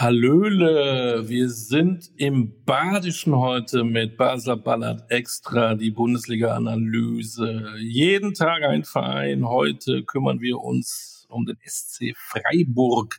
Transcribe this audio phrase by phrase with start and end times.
[0.00, 7.74] Hallöle, wir sind im Badischen heute mit Basler Ballard Extra, die Bundesliga-Analyse.
[7.80, 9.48] Jeden Tag ein Verein.
[9.48, 13.18] Heute kümmern wir uns um den SC Freiburg.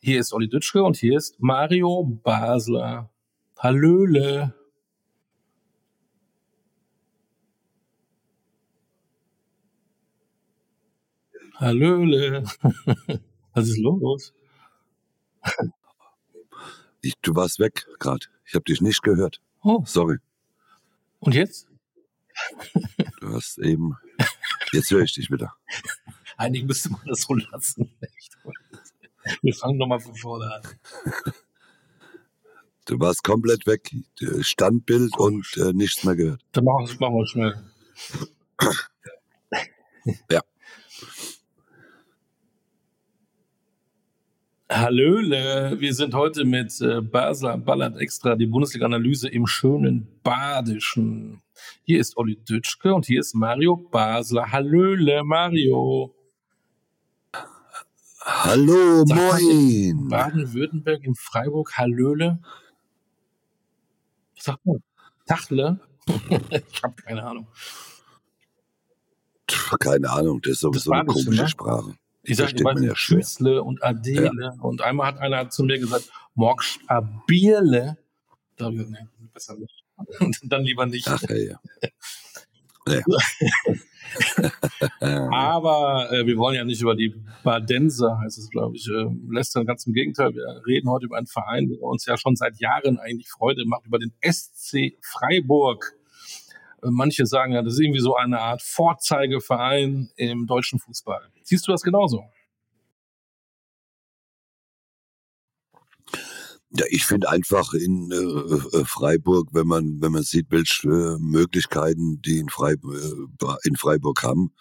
[0.00, 3.08] Hier ist Olli Dütschke und hier ist Mario Basler.
[3.56, 4.52] Hallöle.
[11.54, 12.42] Hallöle.
[13.54, 14.34] Was ist los?
[17.02, 18.26] Ich, du warst weg gerade.
[18.44, 19.40] Ich habe dich nicht gehört.
[19.62, 20.18] Oh, Sorry.
[21.20, 21.68] und jetzt?
[23.20, 23.96] Du hast eben.
[24.72, 25.54] Jetzt höre ich dich wieder.
[26.36, 27.96] Eigentlich müsste man das so lassen.
[29.42, 30.62] Wir fangen nochmal von vorne an.
[32.84, 33.90] Du warst komplett weg.
[34.40, 36.44] Standbild und äh, nichts mehr gehört.
[36.52, 37.64] Dann machen, wir schnell.
[40.30, 40.40] Ja.
[44.68, 51.40] Hallöle, wir sind heute mit äh, Basler Ballard Extra, die Bundesliga-Analyse im schönen Badischen.
[51.84, 54.50] Hier ist Olli Dütschke und hier ist Mario Basler.
[54.50, 56.12] Hallöle, Mario.
[58.22, 60.08] Hallo, Sag mal, moin.
[60.08, 62.40] Baden-Württemberg in Freiburg, Hallöle.
[64.34, 64.82] Was sagt man?
[65.26, 65.78] Tachle?
[66.50, 67.46] ich habe keine Ahnung.
[69.78, 71.48] Keine Ahnung, das ist sowieso eine Badische, komische ne?
[71.48, 71.94] Sprache.
[72.26, 72.94] Ich sage immer ja.
[72.96, 74.56] Schützle und Adele.
[74.60, 77.96] Und einmal hat einer zu mir gesagt, morgst a Bierle.
[78.56, 79.84] Da habe ich gesagt, nee, besser nicht.
[80.20, 81.08] Und dann lieber nicht.
[81.08, 81.58] Ach, ja, ja.
[85.00, 85.28] ja.
[85.32, 89.66] Aber äh, wir wollen ja nicht über die Badenser, heißt es, glaube ich, äh, lästern.
[89.66, 92.98] Ganz im Gegenteil, wir reden heute über einen Verein, der uns ja schon seit Jahren
[92.98, 95.95] eigentlich Freude macht, über den SC Freiburg.
[96.82, 101.30] Äh, manche sagen ja, das ist irgendwie so eine Art Vorzeigeverein im deutschen Fußball.
[101.42, 102.24] Siehst du das genauso?
[106.70, 111.18] Ja, ich finde einfach in äh, äh, Freiburg, wenn man wenn man sieht, welche äh,
[111.18, 112.94] Möglichkeiten die in Freiburg,
[113.64, 114.52] in Freiburg haben,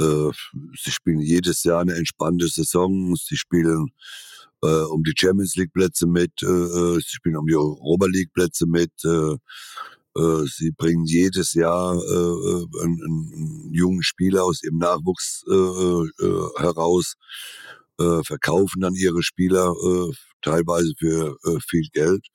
[0.00, 0.30] äh,
[0.74, 3.88] sie spielen jedes Jahr eine entspannte Saison, sie spielen
[4.62, 8.66] äh, um die Champions League Plätze mit, äh, sie spielen um die Europa League Plätze
[8.66, 9.36] mit, äh,
[10.46, 16.48] sie bringen jedes Jahr äh, äh, einen, einen jungen Spieler aus ihrem Nachwuchs äh, äh,
[16.58, 17.14] heraus,
[17.98, 20.12] äh, verkaufen dann ihre Spieler äh,
[20.42, 22.26] teilweise für äh, viel Geld.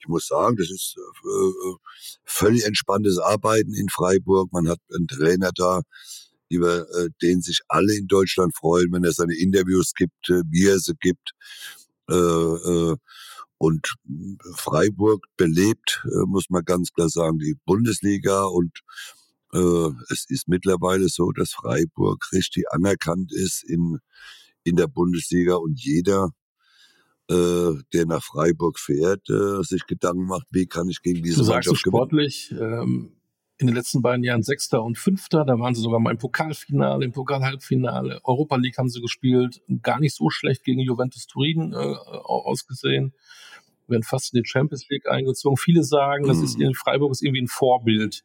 [0.00, 1.76] Ich muss sagen, das ist äh, äh,
[2.24, 4.52] völlig entspanntes Arbeiten in Freiburg.
[4.52, 5.82] Man hat einen Trainer da,
[6.48, 10.66] über äh, den sich alle in Deutschland freuen, wenn er seine Interviews gibt, äh, wie
[10.66, 11.32] er sie gibt.
[12.10, 12.96] Äh, äh,
[13.58, 13.94] und
[14.54, 18.44] Freiburg belebt, äh, muss man ganz klar sagen, die Bundesliga.
[18.44, 18.80] Und
[19.52, 23.98] äh, es ist mittlerweile so, dass Freiburg richtig anerkannt ist in,
[24.62, 25.56] in der Bundesliga.
[25.56, 26.30] Und jeder,
[27.28, 31.44] äh, der nach Freiburg fährt, äh, sich Gedanken macht, wie kann ich gegen diese Du
[31.44, 33.12] sagst Mannschaft sportlich, ähm,
[33.60, 37.04] in den letzten beiden Jahren Sechster und Fünfter, da waren sie sogar mal im Pokalfinale,
[37.04, 41.76] im Pokalhalbfinale, Europa League haben sie gespielt, gar nicht so schlecht gegen Juventus Turin äh,
[41.76, 43.14] au- ausgesehen,
[43.88, 45.56] werden fast in die Champions League eingezogen.
[45.56, 46.66] Viele sagen, das ist Mhm.
[46.66, 48.22] in Freiburg ist irgendwie ein Vorbild.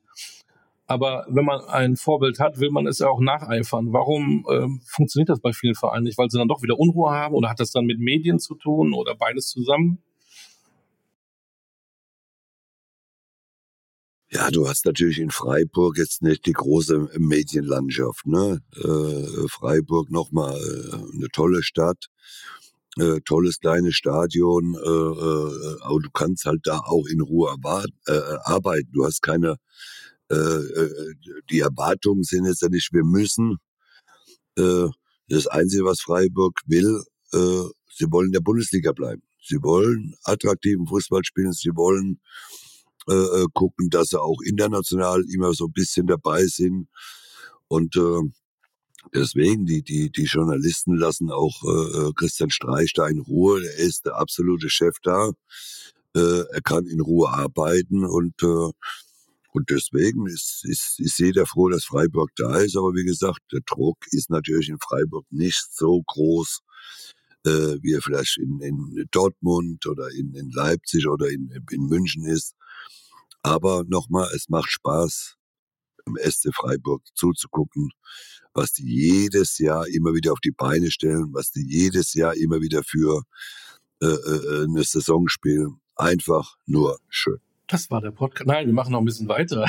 [0.85, 3.94] Aber wenn man ein Vorbild hat, will man es ja auch nacheifern.
[3.94, 6.18] Warum ähm, funktioniert das bei vielen Vereinen nicht?
[6.18, 8.94] Weil sie dann doch wieder Unruhe haben oder hat das dann mit Medien zu tun
[8.94, 10.00] oder beides zusammen?
[14.29, 18.26] Ja, du hast natürlich in Freiburg jetzt nicht die große Medienlandschaft.
[18.26, 18.61] Ne?
[18.76, 22.08] Äh, Freiburg nochmal äh, eine tolle Stadt,
[22.99, 27.91] äh, tolles kleines Stadion, äh, äh, aber du kannst halt da auch in Ruhe erwart-
[28.07, 28.91] äh, arbeiten.
[28.93, 29.57] Du hast keine,
[30.31, 31.13] äh, äh,
[31.49, 33.57] die Erwartungen sind jetzt ja nicht, wir müssen.
[34.57, 34.87] Äh,
[35.29, 37.03] das Einzige, was Freiburg will,
[37.34, 37.63] äh,
[37.95, 39.23] sie wollen in der Bundesliga bleiben.
[39.41, 42.22] Sie wollen attraktiven Fußball spielen, sie wollen
[43.09, 46.87] äh, äh, gucken, dass sie auch international immer so ein bisschen dabei sind.
[47.67, 48.22] Und äh,
[49.14, 53.64] deswegen, die, die, die Journalisten lassen auch äh, äh, Christian Streich da in Ruhe.
[53.64, 55.32] Er ist der absolute Chef da.
[56.16, 58.72] Äh, er kann in Ruhe arbeiten und äh,
[59.55, 62.76] Und deswegen ist, ist, ist jeder froh, dass Freiburg da ist.
[62.76, 66.61] Aber wie gesagt, der Druck ist natürlich in Freiburg nicht so groß,
[67.46, 72.26] äh, wie er vielleicht in, in Dortmund oder in, in Leipzig oder in, in München
[72.26, 72.55] ist.
[73.44, 75.35] Aber nochmal, es macht Spaß,
[76.05, 77.90] im SC Freiburg zuzugucken,
[78.53, 82.61] was die jedes Jahr immer wieder auf die Beine stellen, was die jedes Jahr immer
[82.61, 83.23] wieder für
[84.02, 85.79] äh, äh, eine Saison spielen.
[85.96, 87.38] Einfach nur schön.
[87.67, 88.47] Das war der Podcast.
[88.47, 89.66] Nein, wir machen noch ein bisschen weiter.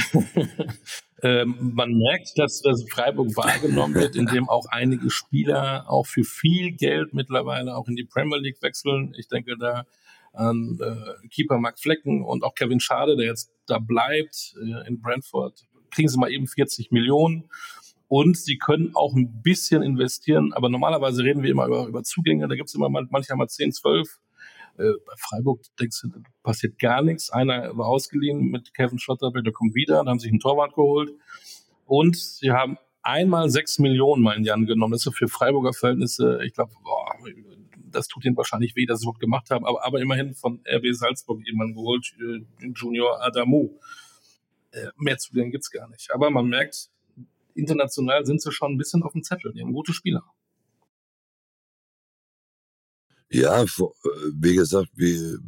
[1.23, 6.73] ähm, man merkt, dass, dass Freiburg wahrgenommen wird, indem auch einige Spieler auch für viel
[6.73, 9.15] Geld mittlerweile auch in die Premier League wechseln.
[9.17, 9.85] Ich denke da
[10.33, 15.01] an äh, Keeper Mark Flecken und auch Kevin Schade, der jetzt da bleibt äh, in
[15.01, 15.65] Brentford.
[15.95, 17.49] Kriegen sie mal eben 40 Millionen.
[18.09, 22.47] Und sie können auch ein bisschen investieren, aber normalerweise reden wir immer über, über Zugänge.
[22.49, 24.21] Da gibt es immer manchmal mal 10, 12
[24.77, 26.09] äh, bei Freiburg denkst du,
[26.43, 27.31] passiert gar nichts.
[27.31, 31.13] Einer war ausgeliehen mit Kevin Schotterbeck, der kommt wieder, dann haben sich einen Torwart geholt.
[31.87, 34.93] Und sie haben einmal sechs Millionen mal in die Hand genommen.
[34.93, 36.73] Das ist für Freiburger Verhältnisse, ich glaube,
[37.77, 39.65] das tut ihnen wahrscheinlich weh, dass sie überhaupt gemacht haben.
[39.65, 43.71] Aber, aber immerhin von RB Salzburg jemanden geholt, äh, Junior Adamu.
[44.75, 46.13] Äh, mehr zu denen gibt's gar nicht.
[46.13, 46.91] Aber man merkt,
[47.55, 49.53] international sind sie schon ein bisschen auf dem Zettel.
[49.53, 50.25] Die haben gute Spieler.
[53.31, 55.39] Ja, wie gesagt, wir,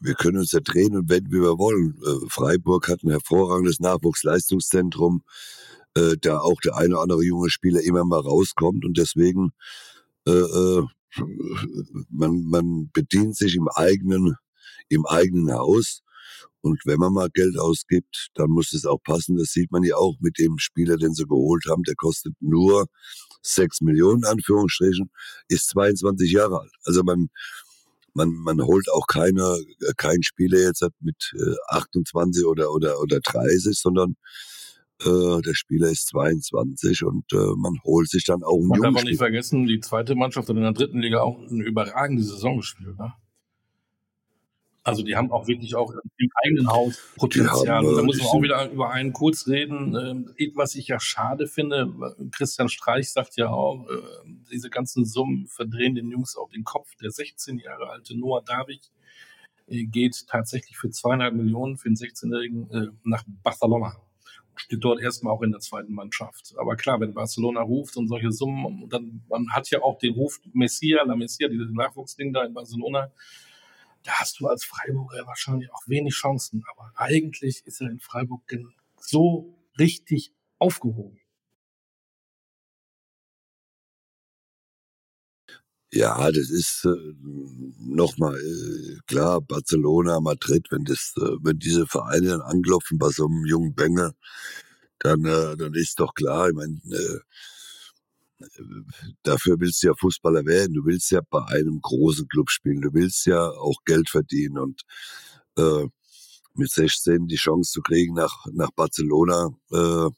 [0.00, 1.98] wir können uns ja drehen und wenden, wie wir wollen.
[2.04, 5.22] Äh, Freiburg hat ein hervorragendes Nachwuchsleistungszentrum,
[5.94, 9.52] äh, da auch der eine oder andere junge Spieler immer mal rauskommt und deswegen
[10.26, 10.86] äh, äh,
[12.10, 14.36] man, man bedient sich im eigenen,
[14.88, 16.02] im eigenen Haus.
[16.60, 19.36] Und wenn man mal Geld ausgibt, dann muss es auch passen.
[19.36, 21.82] Das sieht man ja auch mit dem Spieler, den sie geholt haben.
[21.82, 22.86] Der kostet nur
[23.42, 25.10] 6 Millionen, Anführungsstrichen,
[25.48, 26.72] ist 22 Jahre alt.
[26.84, 27.28] Also man,
[28.14, 29.56] man, man holt auch keine,
[29.96, 31.32] keinen Spieler jetzt mit
[31.68, 34.16] 28 oder, oder, oder 30, sondern
[35.04, 38.96] äh, der Spieler ist 22 und äh, man holt sich dann auch einen Man darf
[38.96, 42.58] auch nicht vergessen, die zweite Mannschaft hat in der dritten Liga auch eine überragende Saison
[42.58, 42.98] gespielt.
[42.98, 43.12] Ne?
[44.84, 47.68] Also die haben auch wirklich auch im eigenen Haus Potenzial.
[47.68, 49.94] Haben, da muss man auch wieder über einen kurz reden.
[50.36, 51.92] Äh, was ich ja schade finde,
[52.32, 54.02] Christian Streich sagt ja auch, äh,
[54.50, 56.96] diese ganzen Summen verdrehen den Jungs auch den Kopf.
[56.96, 58.90] Der 16 Jahre alte Noah David
[59.68, 63.96] äh, geht tatsächlich für zweieinhalb Millionen für den 16-Jährigen äh, nach Barcelona.
[64.56, 66.54] Steht dort erstmal auch in der zweiten Mannschaft.
[66.58, 70.40] Aber klar, wenn Barcelona ruft und solche Summen, dann man hat ja auch den Ruf
[70.52, 73.12] Messia, La Messia, dieses Nachwuchsding da in Barcelona
[74.04, 76.64] da hast du als Freiburger wahrscheinlich auch wenig Chancen.
[76.70, 78.42] Aber eigentlich ist er in Freiburg
[78.98, 81.18] so richtig aufgehoben.
[85.94, 87.12] Ja, das ist äh,
[87.78, 93.26] nochmal äh, klar, Barcelona, Madrid, wenn das, äh, wenn diese Vereine dann anklopfen bei so
[93.26, 94.12] einem jungen Bengel,
[95.00, 97.20] dann, äh, dann ist doch klar, ich meine, äh,
[99.22, 100.74] dafür willst du ja Fußballer werden.
[100.74, 102.80] Du willst ja bei einem großen Club spielen.
[102.80, 104.82] Du willst ja auch Geld verdienen und
[105.56, 105.86] äh,
[106.54, 110.08] mit 16 die Chance zu kriegen, nach, nach Barcelona äh,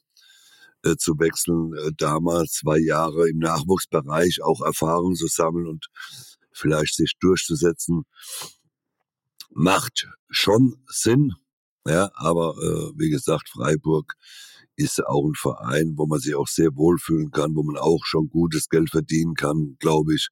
[0.85, 5.87] äh, zu wechseln, äh, damals zwei Jahre im Nachwuchsbereich auch Erfahrung zu sammeln und
[6.51, 8.03] vielleicht sich durchzusetzen,
[9.49, 11.33] macht schon Sinn.
[11.87, 14.15] Ja, aber äh, wie gesagt, Freiburg
[14.75, 18.29] ist auch ein Verein, wo man sich auch sehr wohlfühlen kann, wo man auch schon
[18.29, 20.29] gutes Geld verdienen kann, glaube ich.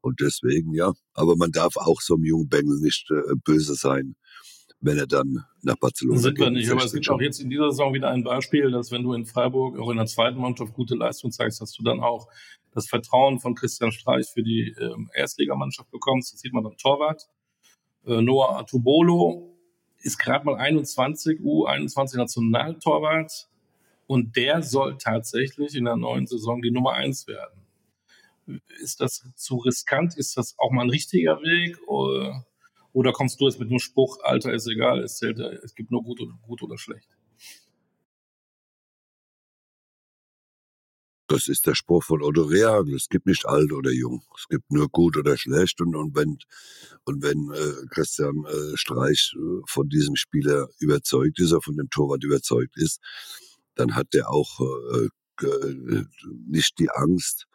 [0.00, 0.92] Und deswegen, ja.
[1.14, 4.16] Aber man darf auch so einem jungen Bengel nicht äh, böse sein,
[4.80, 6.44] wenn er dann nach Barcelona Sind geht.
[6.44, 9.02] wir nicht, aber es gibt auch jetzt in dieser Saison wieder ein Beispiel, dass wenn
[9.02, 12.28] du in Freiburg auch in der zweiten Mannschaft gute Leistung zeigst, dass du dann auch
[12.72, 16.34] das Vertrauen von Christian Streich für die ähm, Erstligamannschaft bekommst.
[16.34, 17.28] Das sieht man beim Torwart.
[18.04, 19.56] Äh, Noah Atubolo
[20.02, 23.48] ist gerade mal 21, U21 Nationaltorwart
[24.06, 27.60] und der soll tatsächlich in der neuen Saison die Nummer eins werden.
[28.80, 30.16] Ist das zu riskant?
[30.16, 31.78] Ist das auch mal ein richtiger Weg?
[32.92, 36.02] Oder, kommst du jetzt mit dem Spruch, Alter ist egal, es zählt, es gibt nur
[36.02, 37.08] gut oder, gut oder schlecht?
[41.26, 42.94] Das ist der Spruch von Otto Rehagel.
[42.94, 44.22] Es gibt nicht alt oder jung.
[44.36, 45.80] Es gibt nur gut oder schlecht.
[45.80, 46.36] Und, und wenn,
[47.04, 51.88] und wenn äh, Christian äh, Streich äh, von diesem Spieler überzeugt ist, oder von dem
[51.88, 53.00] Torwart überzeugt ist,
[53.74, 55.08] dann hat er auch äh,
[55.42, 56.04] äh,
[56.46, 57.46] nicht die Angst,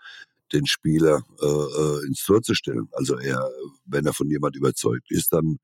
[0.52, 2.90] den Spieler äh, äh, ins Tor zu stellen.
[2.94, 3.50] Also er,
[3.86, 5.60] wenn er von jemand überzeugt ist, dann,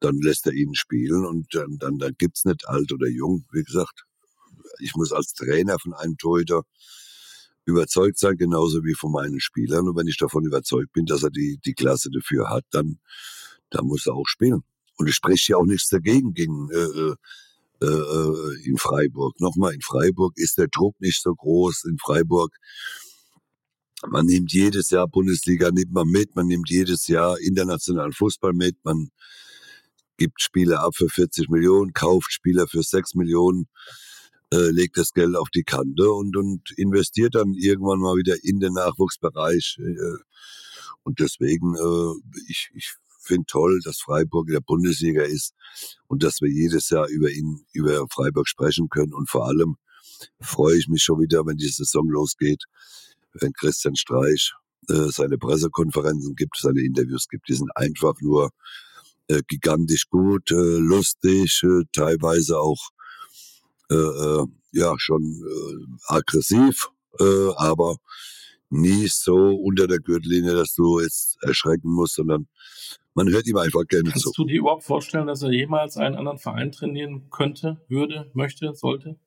[0.00, 3.44] dann lässt er ihn spielen und dann, dann, dann gibt's nicht alt oder jung.
[3.52, 4.04] Wie gesagt,
[4.78, 6.62] ich muss als Trainer von einem Torhüter
[7.64, 9.88] überzeugt sein, genauso wie von meinen Spielern.
[9.88, 12.98] Und wenn ich davon überzeugt bin, dass er die, die Klasse dafür hat, dann,
[13.70, 14.62] dann muss er auch spielen.
[14.96, 17.14] Und ich spreche ja auch nichts dagegen, gegen äh, äh
[17.84, 19.40] äh, in Freiburg.
[19.40, 21.84] Nochmal, in Freiburg ist der Druck nicht so groß.
[21.84, 22.56] In Freiburg,
[24.08, 28.76] man nimmt jedes Jahr Bundesliga, nimmt man mit, man nimmt jedes Jahr internationalen Fußball mit,
[28.84, 29.10] man
[30.16, 33.66] gibt Spieler ab für 40 Millionen, kauft Spieler für 6 Millionen,
[34.52, 38.60] äh, legt das Geld auf die Kante und, und investiert dann irgendwann mal wieder in
[38.60, 39.78] den Nachwuchsbereich.
[39.80, 40.22] Äh,
[41.04, 45.54] und deswegen, äh, ich, ich finde toll, dass Freiburg in der Bundesliga ist
[46.08, 49.14] und dass wir jedes Jahr über ihn, über Freiburg sprechen können.
[49.14, 49.76] Und vor allem
[50.40, 52.64] freue ich mich schon wieder, wenn die Saison losgeht,
[53.34, 54.52] wenn Christian Streich
[54.88, 57.48] äh, seine Pressekonferenzen gibt, seine Interviews gibt.
[57.48, 58.50] Die sind einfach nur
[59.28, 62.90] äh, gigantisch gut, äh, lustig, äh, teilweise auch
[63.90, 66.88] äh, äh, ja schon äh, aggressiv,
[67.18, 67.96] äh, aber
[68.70, 72.48] nie so unter der Gürtellinie, dass du jetzt erschrecken musst, sondern
[73.14, 74.32] man hört ihm einfach gerne Kannst zu.
[74.34, 79.18] du dir überhaupt vorstellen, dass er jemals einen anderen Verein trainieren könnte, würde, möchte, sollte?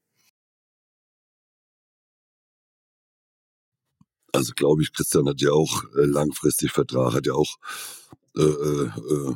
[4.32, 7.56] Also glaube ich, Christian hat ja auch äh, langfristig Vertrag, hat ja auch
[8.36, 9.36] äh, äh, äh,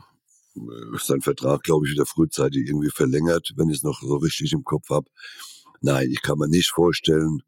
[1.00, 4.64] seinen Vertrag, glaube ich, wieder frühzeitig irgendwie verlängert, wenn ich es noch so richtig im
[4.64, 5.10] Kopf habe.
[5.80, 7.44] Nein, ich kann mir nicht vorstellen,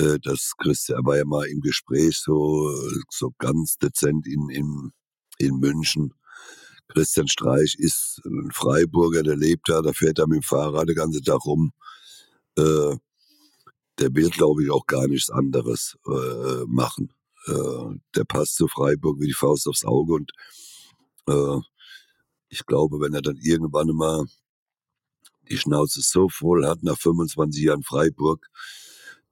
[0.00, 2.74] äh, dass Christian war ja mal im Gespräch so,
[3.08, 4.92] so ganz dezent in, in,
[5.38, 6.14] in München.
[6.88, 10.96] Christian Streich ist ein Freiburger, der lebt da, der fährt da mit dem Fahrrad den
[10.96, 11.72] ganzen Tag rum.
[12.56, 12.96] Äh,
[13.98, 17.12] der will, glaube ich, auch gar nichts anderes äh, machen.
[17.46, 20.32] Äh, der passt zu Freiburg wie die Faust aufs Auge und
[21.26, 21.60] äh,
[22.48, 24.24] ich glaube, wenn er dann irgendwann mal
[25.50, 28.46] die Schnauze so voll hat nach 25 Jahren Freiburg,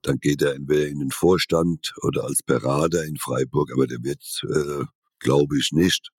[0.02, 4.22] dann geht er entweder in den Vorstand oder als Berater in Freiburg, aber der wird,
[4.44, 4.84] äh,
[5.22, 6.10] glaube ich, nicht.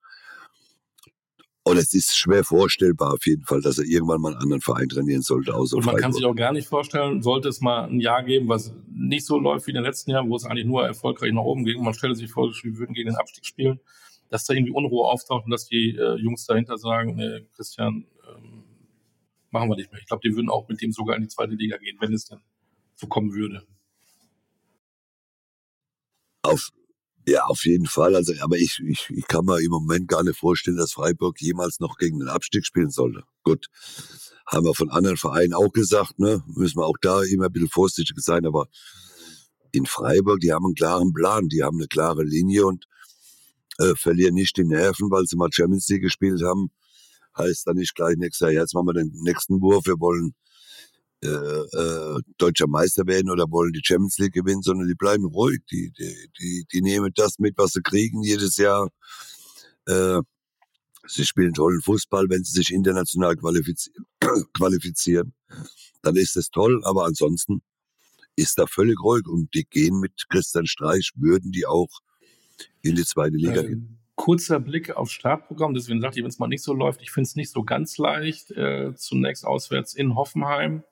[1.66, 4.90] Und es ist schwer vorstellbar auf jeden Fall, dass er irgendwann mal einen anderen Verein
[4.90, 6.18] trainieren sollte, außer Und man kann Freiburg.
[6.18, 9.68] sich auch gar nicht vorstellen, sollte es mal ein Jahr geben, was nicht so läuft
[9.68, 11.82] wie in den letzten Jahren, wo es eigentlich nur erfolgreich nach oben ging.
[11.82, 13.80] Man stelle sich vor, wir würden gegen den Abstieg spielen,
[14.30, 18.64] dass da irgendwie Unruhe auftaucht und dass die äh, Jungs dahinter sagen, nee, Christian, ähm,
[19.50, 20.02] machen wir nicht mehr.
[20.02, 22.26] Ich glaube, die würden auch mit dem sogar in die zweite Liga gehen, wenn es
[22.26, 22.40] denn
[22.96, 23.66] so kommen würde.
[26.42, 26.72] Auf,
[27.26, 28.16] ja, auf jeden Fall.
[28.16, 31.80] Also, aber ich, ich, ich kann mir im Moment gar nicht vorstellen, dass Freiburg jemals
[31.80, 33.24] noch gegen den Abstieg spielen sollte.
[33.44, 33.68] Gut,
[34.46, 36.44] haben wir von anderen Vereinen auch gesagt, ne?
[36.48, 38.68] Müssen wir auch da immer ein bisschen vorsichtig sein, aber
[39.72, 42.86] in Freiburg, die haben einen klaren Plan, die haben eine klare Linie und
[43.80, 46.72] äh, verlieren nicht die Nerven, weil sie mal Champions League gespielt haben.
[47.38, 50.36] Heißt dann nicht gleich nächstes Jahr, jetzt machen wir den nächsten Wurf, wir wollen
[51.24, 55.62] äh, äh, deutscher Meister werden oder wollen die Champions League gewinnen, sondern die bleiben ruhig.
[55.72, 58.90] Die, die, die, die nehmen das mit, was sie kriegen jedes Jahr.
[59.88, 60.22] Äh,
[61.08, 64.06] sie spielen tollen Fußball, wenn sie sich international qualifizieren,
[64.54, 65.34] qualifizieren.
[66.02, 67.62] Dann ist es toll, aber ansonsten
[68.36, 71.90] ist da völlig ruhig und die gehen mit Christian Streich, würden die auch
[72.82, 74.00] in die zweite Liga Äh, gehen.
[74.16, 77.28] kurzer Blick aufs Startprogramm, deswegen sagte ich, wenn es mal nicht so läuft, ich finde
[77.28, 78.52] es nicht so ganz leicht.
[78.52, 80.84] Äh, zunächst auswärts in Hoffenheim,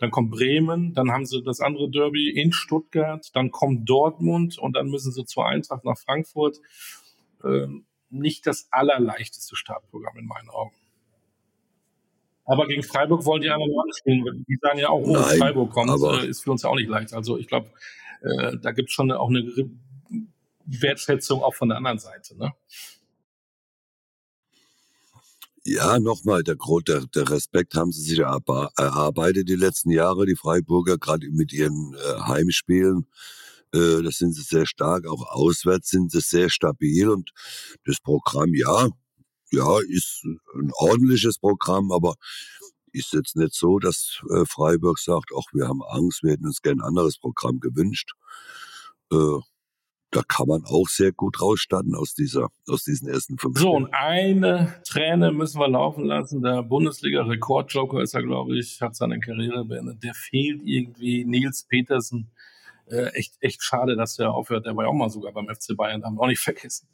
[0.00, 4.74] dann kommt Bremen, dann haben sie das andere Derby in Stuttgart, dann kommt Dortmund und
[4.74, 6.58] dann müssen sie zur Eintracht nach Frankfurt.
[7.44, 10.74] Ähm, nicht das allerleichteste Startprogramm in meinen Augen.
[12.44, 14.44] Aber gegen Freiburg wollen die anderen auch spielen.
[14.48, 16.74] Die sagen ja auch, oh, Nein, Freiburg kommt, aber- äh, ist für uns ja auch
[16.74, 17.12] nicht leicht.
[17.12, 17.70] Also ich glaube,
[18.22, 19.44] äh, da gibt es schon auch eine
[20.64, 22.36] Wertschätzung auch von der anderen Seite.
[22.36, 22.52] Ne?
[25.64, 30.24] Ja, nochmal, der, Gro- der, der Respekt haben sie sich erarbe- erarbeitet die letzten Jahre,
[30.26, 33.06] die Freiburger, gerade mit ihren äh, Heimspielen.
[33.72, 37.30] Äh, da sind sie sehr stark, auch auswärts sind sie sehr stabil und
[37.84, 38.88] das Programm, ja,
[39.52, 40.24] ja, ist
[40.54, 42.14] ein ordentliches Programm, aber
[42.92, 46.62] ist jetzt nicht so, dass äh, Freiburg sagt, ach, wir haben Angst, wir hätten uns
[46.62, 48.12] gern ein anderes Programm gewünscht.
[49.12, 49.38] Äh,
[50.10, 53.92] da kann man auch sehr gut rausstatten aus dieser, aus diesen ersten fünf So, und
[53.94, 56.42] eine Träne müssen wir laufen lassen.
[56.42, 60.02] Der Bundesliga-Rekordjoker ist er, glaube ich, hat seine Karriere beendet.
[60.02, 61.24] Der fehlt irgendwie.
[61.24, 62.30] Nils Petersen.
[62.86, 64.66] Äh, echt, echt schade, dass der aufhört.
[64.66, 66.88] Der war ja auch mal sogar beim FC Bayern, haben wir auch nicht vergessen.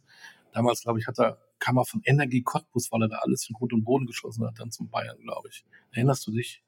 [0.52, 3.54] Damals, glaube ich, hat er, kam er von Energie Cottbus, weil er da alles in
[3.54, 5.64] Grund und Boden geschossen hat, dann zum Bayern, glaube ich.
[5.92, 6.62] Erinnerst du dich?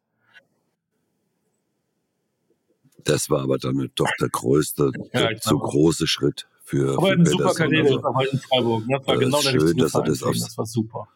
[3.04, 7.06] Das war aber dann doch der größte, Ja, der ich zu große Schritt für, Aber
[7.08, 7.54] für eine super.
[7.54, 8.86] Karriere Also, in Freiburg.
[8.86, 8.98] Ne?
[8.98, 11.08] Das war äh, genau der schön, dass er das aufs- Das war super.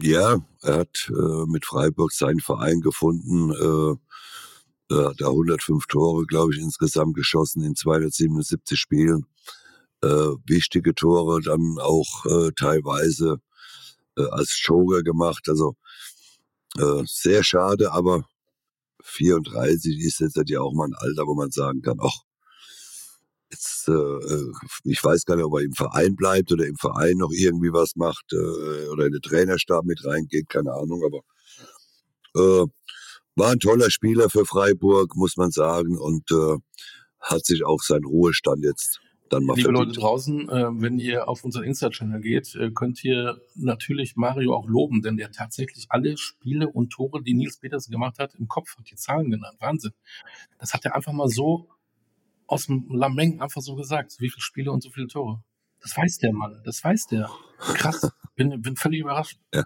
[0.00, 3.50] ja, er hat äh, mit Freiburg seinen Verein gefunden.
[3.52, 9.26] Äh, er hat da 105 Tore, glaube ich, insgesamt geschossen in 277 Spielen.
[10.02, 10.08] Äh,
[10.46, 13.40] wichtige Tore dann auch äh, teilweise
[14.16, 15.48] äh, als Joker gemacht.
[15.48, 15.76] Also
[16.78, 18.26] Äh, sehr schade, aber
[19.02, 22.22] 34 ist jetzt ja auch mal ein Alter, wo man sagen kann, ach,
[23.50, 24.52] jetzt, äh, äh,
[24.84, 27.96] ich weiß gar nicht, ob er im Verein bleibt oder im Verein noch irgendwie was
[27.96, 31.20] macht äh, oder in den Trainerstab mit reingeht, keine Ahnung, aber
[32.34, 32.66] äh,
[33.34, 36.56] war ein toller Spieler für Freiburg, muss man sagen, und äh,
[37.20, 39.00] hat sich auch seinen Ruhestand jetzt
[39.32, 39.88] dann mal Liebe verdient.
[39.88, 44.68] Leute draußen, äh, wenn ihr auf unseren Insta-Channel geht, äh, könnt ihr natürlich Mario auch
[44.68, 48.76] loben, denn der tatsächlich alle Spiele und Tore, die Nils Petersen gemacht hat, im Kopf
[48.78, 49.56] hat die Zahlen genannt.
[49.60, 49.92] Wahnsinn.
[50.58, 51.68] Das hat er einfach mal so
[52.46, 54.16] aus dem Lameng einfach so gesagt.
[54.18, 55.42] Wie viele Spiele und so viele Tore.
[55.80, 56.60] Das weiß der Mann.
[56.64, 57.30] Das weiß der.
[57.58, 58.12] Krass.
[58.36, 59.38] Bin, bin völlig überrascht.
[59.52, 59.64] Ja.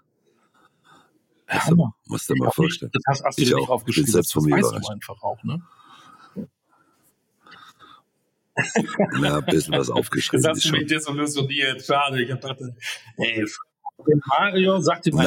[1.48, 1.94] Hammer.
[2.06, 2.56] Musst du Ich mal auch nicht.
[2.56, 2.90] vorstellen.
[2.92, 3.70] Das hast, hast du Ich dir nicht auch.
[3.70, 4.12] aufgeschrieben.
[4.12, 5.62] Bin Das, weißt du einfach auch, ne?
[9.22, 11.84] Ja, ein bisschen was Das aufgeschrieben hast ist du mich desillusioniert.
[11.84, 12.22] Schade.
[12.22, 12.74] Ich dachte,
[13.18, 13.44] ey,
[14.26, 15.26] Mario sagt ihm Nein,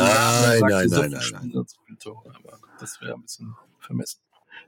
[0.61, 1.65] nein, nein, nein,
[1.99, 2.33] Tore.
[2.35, 4.21] Aber das wäre ein bisschen vermessen.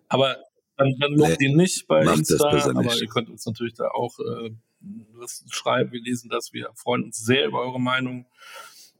[0.10, 0.38] Aber
[0.78, 3.02] dann, dann lobt Nee, ihn nicht bei macht das Insta, aber nicht.
[3.02, 4.52] ihr könnt uns natürlich da auch äh,
[5.14, 5.92] was schreiben.
[5.92, 6.54] Wir lesen das.
[6.54, 8.26] Wir freuen uns sehr über eure Meinung,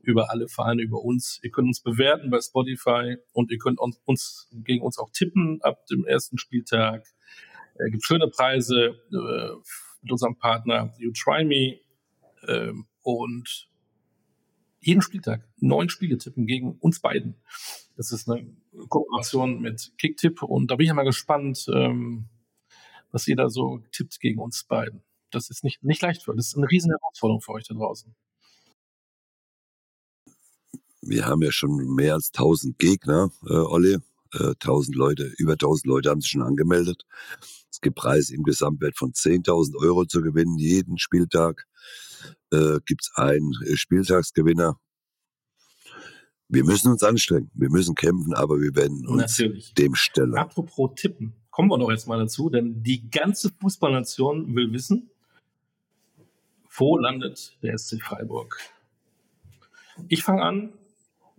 [0.02, 1.40] über alle Vereine, über uns.
[1.42, 5.60] Ihr könnt uns bewerten bei Spotify und ihr könnt uns, uns gegen uns auch tippen
[5.62, 7.06] ab dem ersten Spieltag.
[7.86, 9.56] Es gibt schöne Preise äh,
[10.02, 11.80] mit unserem Partner You Try Me
[12.48, 13.70] ähm, und
[14.80, 17.36] jeden Spieltag neun Spiele tippen gegen uns beiden.
[17.98, 18.48] Das ist eine
[18.88, 22.26] Kooperation mit Kicktipp und da bin ich mal gespannt, ähm,
[23.12, 25.04] was ihr da so tippt gegen uns beiden.
[25.32, 26.36] Das ist nicht, nicht leicht für.
[26.36, 28.16] Das ist eine riesen Herausforderung für euch da draußen.
[31.02, 33.98] Wir haben ja schon mehr als 1000 Gegner, äh, Olli.
[34.34, 37.04] Äh, 1000 Leute, über 1000 Leute haben sich schon angemeldet.
[37.70, 40.58] Es gibt Preise im Gesamtwert von 10.000 Euro zu gewinnen.
[40.58, 41.68] Jeden Spieltag
[42.52, 44.80] äh, gibt es einen äh, Spieltagsgewinner.
[46.48, 49.74] Wir müssen uns anstrengen, wir müssen kämpfen, aber wir werden uns Natürlich.
[49.74, 50.36] dem stellen.
[50.36, 55.10] Apropos Tippen, kommen wir doch jetzt mal dazu, denn die ganze Fußballnation will wissen,
[56.70, 58.58] wo landet der SC Freiburg?
[60.10, 60.74] Ich fange an.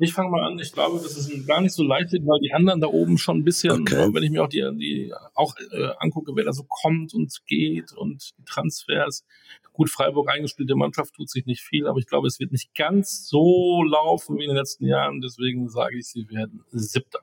[0.05, 0.59] Ich fange mal an.
[0.59, 3.45] Ich glaube, das ist gar nicht so leicht, weil die anderen da oben schon ein
[3.45, 4.09] bisschen, Okay.
[4.13, 7.93] wenn ich mir auch die, die auch äh, angucke, wer da so kommt und geht
[7.93, 9.25] und die Transfers.
[9.73, 13.29] Gut, Freiburg eingespielte Mannschaft tut sich nicht viel, aber ich glaube, es wird nicht ganz
[13.29, 15.21] so laufen wie in den letzten Jahren.
[15.21, 17.21] Deswegen sage ich, sie werden Siebter.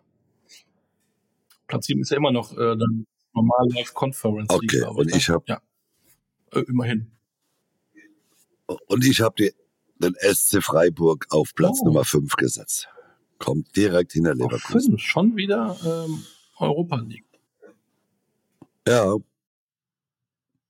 [1.67, 5.17] Platz 7 ist ja immer noch äh, dann normal Live Conference Okay, glaube und ne?
[5.17, 5.61] ich hab- ja
[6.53, 7.11] äh, immerhin.
[8.87, 9.49] Und ich habe
[9.99, 11.85] den SC Freiburg auf Platz Oh.
[11.85, 12.87] Nummer 5 gesetzt.
[13.37, 14.91] Kommt direkt hinter Leverkusen.
[14.91, 16.23] fünf, schon wieder ähm,
[16.57, 17.25] Europa League.
[18.87, 19.15] Ja.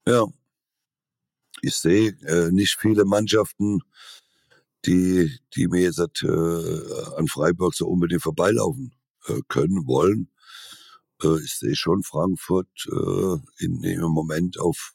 [0.07, 0.25] Ja.
[1.61, 3.81] Ich sehe äh, nicht viele Mannschaften,
[4.85, 8.95] die, die mir jetzt äh, an Freiburg so unbedingt vorbeilaufen
[9.27, 10.31] äh, können, wollen.
[11.23, 14.93] Äh, ich sehe schon Frankfurt äh, in, im Moment auf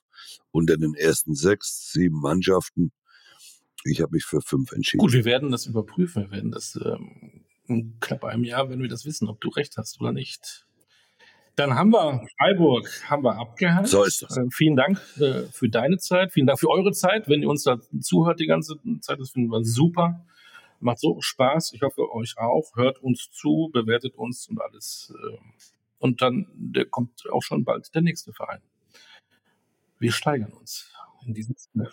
[0.53, 2.93] unter den ersten sechs, sieben Mannschaften.
[3.85, 5.01] Ich habe mich für fünf entschieden.
[5.01, 6.25] Gut, wir werden das überprüfen.
[6.25, 9.77] Wir werden das ähm, in knapp einem Jahr, wenn wir das wissen, ob du recht
[9.77, 10.67] hast oder nicht.
[11.57, 13.87] Dann haben wir Freiburg haben wir abgehakt.
[13.87, 14.37] So ist das.
[14.37, 17.63] Äh, vielen Dank äh, für deine Zeit, vielen Dank für eure Zeit, wenn ihr uns
[17.63, 19.21] da zuhört die ganze Zeit.
[19.21, 20.25] Das finden wir super.
[20.81, 21.73] Macht so Spaß.
[21.75, 22.75] Ich hoffe, euch auch.
[22.75, 25.15] Hört uns zu, bewertet uns und alles.
[25.17, 25.39] Äh,
[25.99, 28.61] und dann der kommt auch schon bald der nächste Verein.
[30.01, 30.91] Wir steigern uns
[31.25, 31.89] in diesem Sinne.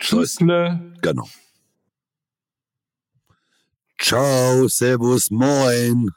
[0.00, 0.80] Tschüssle.
[1.02, 1.28] Genau.
[3.98, 6.10] Ciao, Servus, Moin.